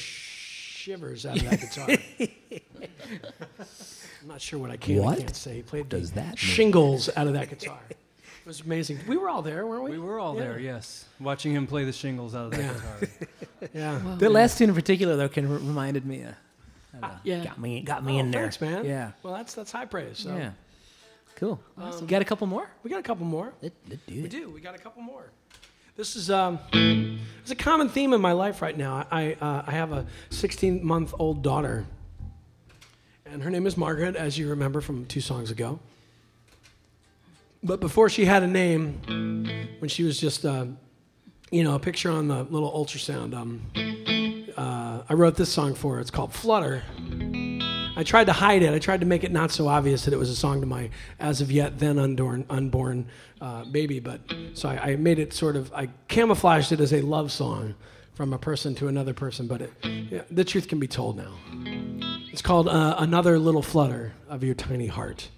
[0.87, 1.87] shivers out of that guitar.
[4.21, 5.55] I'm not sure what I can What I can't say.
[5.55, 6.35] He played does the that mean?
[6.37, 7.79] shingles out of that guitar.
[7.89, 7.97] It
[8.45, 8.99] was amazing.
[9.07, 9.91] We were all there, weren't we?
[9.91, 10.41] We were all Yeah.
[10.43, 12.73] there, yes, watching him play the shingles out of that Yeah.
[12.73, 13.27] guitar.
[13.73, 14.15] Yeah.
[14.19, 16.35] The last tune in particular, though, can r- reminded me of.
[17.01, 17.43] I uh, Yeah.
[17.43, 18.43] Got me, got me Oh, in there.
[18.43, 18.85] Thanks, man.
[18.85, 19.11] Yeah.
[19.23, 20.19] Well, that's that's high praise.
[20.19, 20.51] So Yeah.
[21.35, 21.59] Cool.
[21.77, 22.69] You got a couple more?
[22.83, 23.53] we got a couple more.
[23.61, 24.29] Let, let do We it.
[24.31, 24.49] do.
[24.49, 25.31] We got a couple more.
[25.97, 26.59] This is um,
[27.41, 29.07] it's a common theme in my life right now.
[29.09, 31.87] I uh, I have a 16 month old daughter,
[33.25, 35.79] and her name is Margaret, as you remember from two songs ago.
[37.63, 38.99] But before she had a name,
[39.79, 40.67] when she was just uh,
[41.49, 43.63] you know a picture on the little ultrasound, um,
[44.55, 45.99] uh, I wrote this song for her.
[45.99, 46.83] It's called Flutter.
[47.97, 48.75] I tried to hide it.
[48.75, 50.91] I tried to make it not so obvious that it was a song to my
[51.19, 53.07] as of yet then unborn, unborn
[53.41, 53.99] uh, baby.
[53.99, 54.21] But
[54.53, 57.73] so I, I, made it sort of, I camouflaged it as a love song
[58.13, 59.47] from a person to another person.
[59.47, 61.33] But it, yeah, the truth can be told now.
[62.31, 65.29] It's called uh, Another Little Flutter of Your Tiny Heart.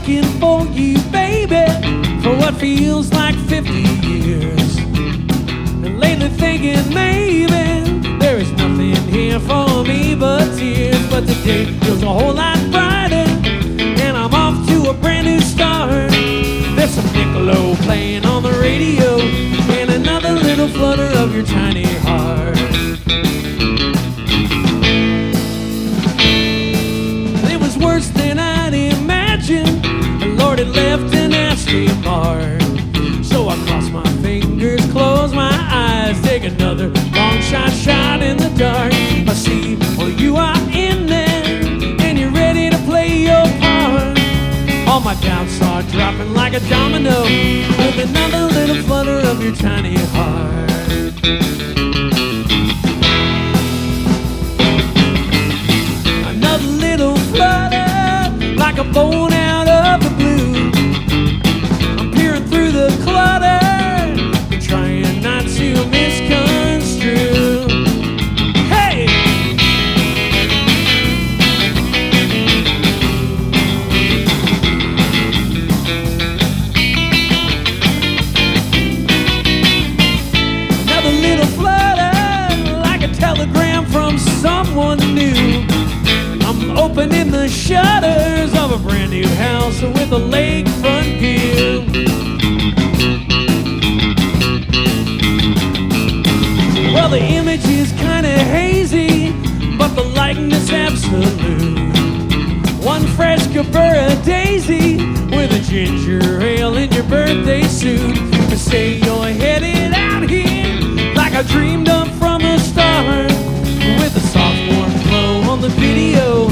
[0.00, 1.66] Looking for you, baby,
[2.22, 3.70] for what feels like 50
[4.08, 4.78] years.
[4.78, 11.06] And lately thinking maybe there is nothing here for me but tears.
[11.10, 13.28] But today feels a whole lot brighter,
[14.00, 16.10] and I'm off to a brand new start.
[16.10, 21.84] There's some Nick Lowe playing on the radio, and another little flutter of your tiny
[21.84, 22.56] heart.
[30.64, 32.60] Left an nasty mark.
[33.24, 38.50] So I cross my fingers, close my eyes, take another long shot shot in the
[38.56, 38.92] dark.
[38.92, 41.44] I see, well, you are in there,
[42.00, 44.18] and you're ready to play your part.
[44.88, 49.96] All my doubts are dropping like a domino, with another little flutter of your tiny
[50.14, 50.70] heart.
[56.34, 59.29] Another little flutter, like a bone
[89.10, 91.84] new house with a lakefront view.
[96.94, 99.32] Well, the image is kinda hazy,
[99.76, 101.76] but the likeness absolute.
[102.84, 104.98] One fresh Gerbera daisy
[105.36, 108.14] with a ginger ale in your birthday suit.
[108.50, 110.78] To say you're headed out here
[111.16, 113.32] like I dreamed of from the start.
[114.00, 116.49] With a soft warm glow on the video,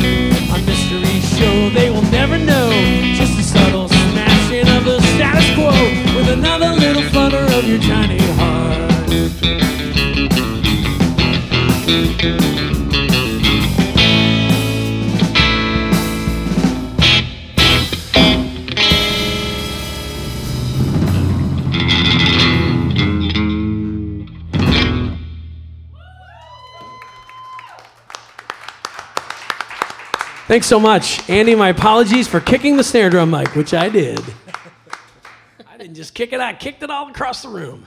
[1.71, 2.71] they will never know.
[3.15, 5.71] Just a subtle smashing of the status quo
[6.17, 8.89] with another little flutter of your tiny heart.
[30.49, 31.29] Thanks so much.
[31.29, 34.19] Andy, my apologies for kicking the snare drum mic, which I did.
[35.69, 37.85] I didn't just kick it, I kicked it all across the room.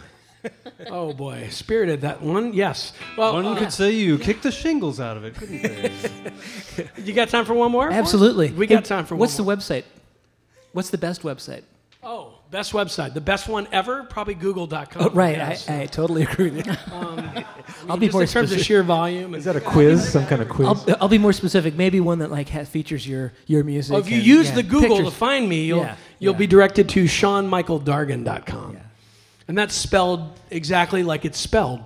[0.86, 2.53] Oh boy, spirited that one.
[2.53, 2.93] Yes.
[3.18, 5.91] Well, one uh, could say you kicked the shingles out of it, couldn't they?
[7.03, 7.91] you got time for one more?
[7.91, 8.51] Absolutely.
[8.51, 9.22] We got time for one more.
[9.22, 9.86] What's the website?
[10.72, 11.64] What's the best website?
[12.03, 13.14] Oh, best website.
[13.14, 14.04] The best one ever?
[14.04, 14.88] Probably google.com.
[15.02, 15.39] Oh, right.
[15.39, 16.74] I, I, totally agree with you.
[16.93, 17.45] Um,
[17.89, 18.60] I'll be more in terms specific.
[18.60, 19.34] of sheer volume.
[19.34, 20.12] Is that a quiz?
[20.12, 20.68] Some kind of quiz?
[20.68, 21.76] I'll, I'll, be more specific.
[21.76, 23.95] Maybe one that like has, features your, your music.
[23.95, 25.14] Oh, if you and, use yeah, the Google pictures.
[25.14, 26.39] to find me, you'll, yeah, you'll yeah.
[26.39, 28.74] be directed to SeanMichaelDargan.com.
[28.74, 28.80] Yeah.
[29.47, 31.82] And that's spelled exactly like it's spelled.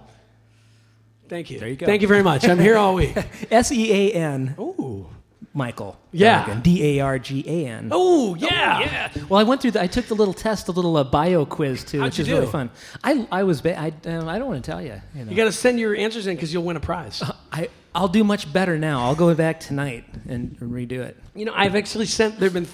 [1.29, 1.59] Thank you.
[1.59, 1.85] There you go.
[1.85, 2.47] Thank you very much.
[2.47, 3.15] I'm here all week.
[3.51, 4.55] S E A N.
[4.59, 5.09] Ooh.
[5.55, 5.97] Michael.
[6.11, 6.59] Yeah.
[6.61, 7.89] D A R G A N.
[7.91, 8.79] Oh yeah.
[8.81, 9.11] yeah.
[9.29, 9.71] Well, I went through.
[9.71, 12.27] The, I took the little test, the little uh, bio quiz too, How'd which is
[12.27, 12.33] do?
[12.35, 12.69] really fun.
[13.03, 13.61] I I was.
[13.61, 15.01] Ba- I um, I don't want to tell you.
[15.15, 15.31] You, know.
[15.31, 17.21] you got to send your answers in because you'll win a prize.
[17.21, 19.05] Uh, I I'll do much better now.
[19.05, 21.17] I'll go back tonight and redo it.
[21.33, 22.37] You know, I've actually sent.
[22.37, 22.67] There've been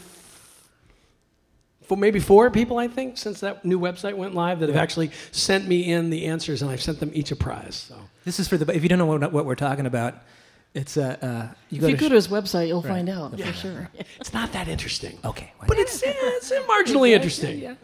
[1.83, 5.11] for maybe four people, I think, since that new website went live that have actually
[5.31, 7.75] sent me in the answers, and I've sent them each a prize.
[7.75, 8.75] So this is for the.
[8.75, 10.15] If you don't know what, what we're talking about,
[10.73, 12.89] it's uh, uh you if you go to his website, you'll right.
[12.89, 13.47] find out yeah.
[13.47, 13.89] for sure.
[14.19, 15.17] it's not that interesting.
[15.25, 17.59] Okay, but it's yeah, it's marginally interesting.
[17.59, 17.75] Yeah.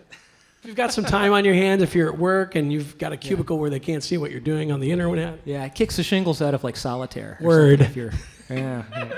[0.60, 3.14] If you've got some time on your hands, if you're at work and you've got
[3.14, 3.62] a cubicle yeah.
[3.62, 5.40] where they can't see what you're doing on the internet.
[5.46, 7.38] Yeah, it kicks the shingles out of like solitaire.
[7.42, 7.82] Word.
[7.82, 8.12] If you're,
[8.50, 9.14] yeah, yeah.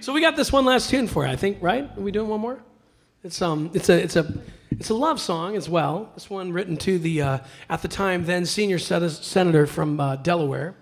[0.00, 1.88] So we got this one last tune for you, I think, right?
[1.96, 2.58] Are we doing one more?
[3.22, 4.34] It's um, it's a it's a
[4.70, 6.10] it's a love song as well.
[6.14, 7.38] This one written to the uh,
[7.70, 10.74] at the time then senior senator from uh, Delaware,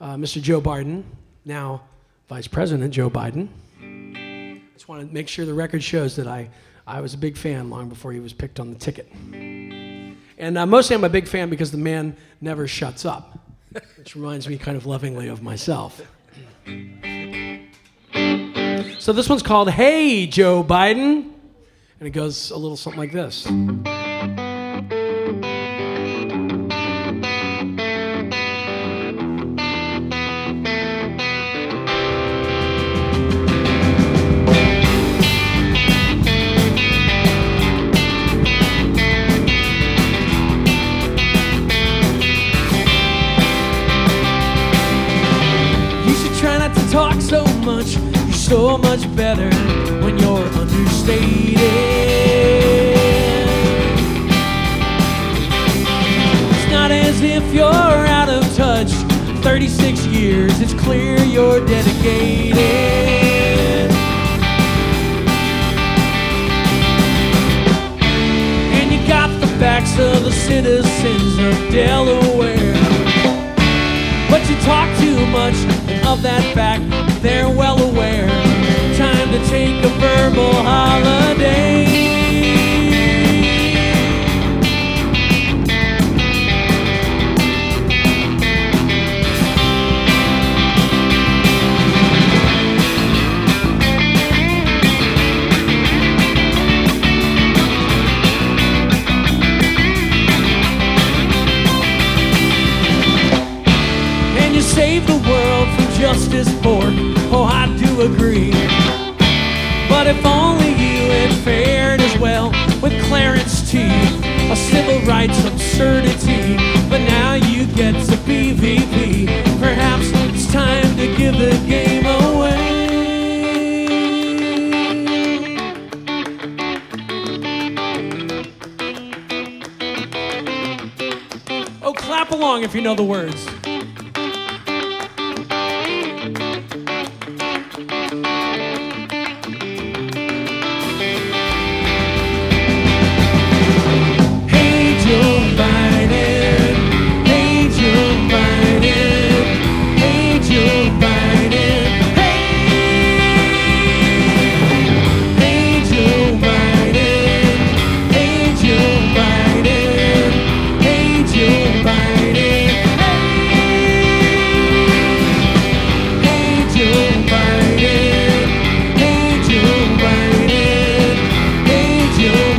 [0.00, 0.40] uh, Mr.
[0.40, 1.02] Joe Biden,
[1.44, 1.82] now
[2.28, 3.48] Vice President Joe Biden.
[3.80, 6.48] I just want to make sure the record shows that I
[6.86, 9.12] I was a big fan long before he was picked on the ticket.
[9.32, 13.38] And uh, mostly I'm a big fan because the man never shuts up.
[13.98, 16.00] which reminds me kind of lovingly of myself.
[18.98, 21.30] So this one's called Hey Joe Biden,
[22.00, 23.46] and it goes a little something like this.
[48.78, 49.50] Much better
[50.02, 51.58] when you're understated.
[56.50, 58.92] It's not as if you're out of touch.
[59.42, 62.58] 36 years, it's clear you're dedicated.
[68.78, 72.74] And you got the backs of the citizens of Delaware.
[74.30, 75.54] But you talk too much,
[76.06, 76.84] of that fact,
[77.22, 77.97] they're well aware.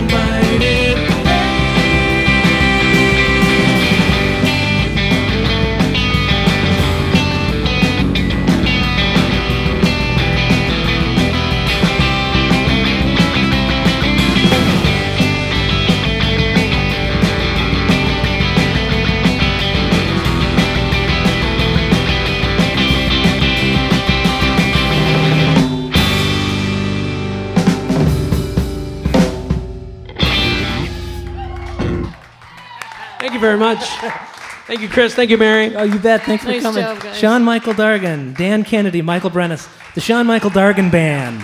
[0.08, 0.39] Hey
[34.70, 35.16] Thank you, Chris.
[35.16, 35.76] Thank you, Mary.
[35.76, 36.22] Oh, you bet.
[36.22, 36.84] Thanks for coming.
[36.84, 37.18] job, guys.
[37.18, 41.42] Sean Michael Dargan, Dan Kennedy, Michael Brennis, the Sean Michael Dargan Band.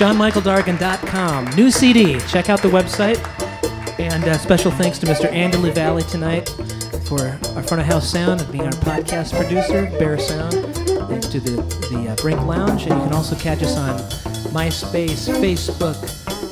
[0.00, 1.44] SeanMichaelDargan.com.
[1.54, 2.18] New CD.
[2.26, 3.18] Check out the website.
[4.00, 5.30] And uh, special thanks to Mr.
[5.30, 6.48] Andy LaValle tonight
[7.04, 10.54] for our front of house sound and being our podcast producer, Bear Sound.
[11.08, 11.52] Thanks to the,
[11.92, 12.86] the uh, Brink Lounge.
[12.86, 15.96] And you can also catch us on MySpace, Facebook,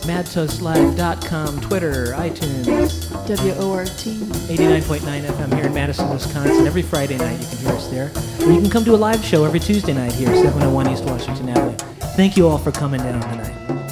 [0.07, 3.09] MadToastLive.com, Twitter, iTunes.
[3.29, 4.15] W O R T.
[4.15, 6.67] 89.9 FM here in Madison, Wisconsin.
[6.67, 8.11] Every Friday night you can hear us there.
[8.41, 11.51] Or you can come to a live show every Tuesday night here, 701 East Washington
[11.51, 11.77] Avenue.
[12.17, 13.88] Thank you all for coming down tonight.